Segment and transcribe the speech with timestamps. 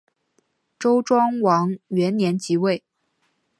[0.79, 2.83] 周庄王元年即位。